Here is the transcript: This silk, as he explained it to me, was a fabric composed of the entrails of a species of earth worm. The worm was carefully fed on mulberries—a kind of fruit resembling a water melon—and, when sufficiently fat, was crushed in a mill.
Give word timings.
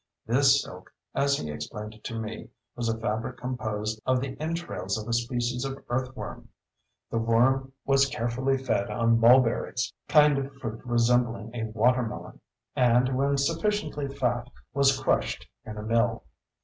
This 0.25 0.63
silk, 0.63 0.91
as 1.13 1.37
he 1.37 1.51
explained 1.51 1.93
it 1.93 2.03
to 2.05 2.19
me, 2.19 2.49
was 2.75 2.89
a 2.89 2.97
fabric 2.97 3.37
composed 3.37 4.01
of 4.03 4.19
the 4.19 4.35
entrails 4.41 4.97
of 4.97 5.07
a 5.07 5.13
species 5.13 5.63
of 5.63 5.77
earth 5.89 6.15
worm. 6.17 6.49
The 7.11 7.19
worm 7.19 7.73
was 7.85 8.07
carefully 8.07 8.57
fed 8.57 8.89
on 8.89 9.19
mulberries—a 9.19 10.11
kind 10.11 10.39
of 10.39 10.53
fruit 10.55 10.81
resembling 10.83 11.53
a 11.53 11.65
water 11.65 12.01
melon—and, 12.01 13.15
when 13.15 13.37
sufficiently 13.37 14.07
fat, 14.07 14.49
was 14.73 14.99
crushed 14.99 15.47
in 15.65 15.77
a 15.77 15.83
mill. 15.83 16.23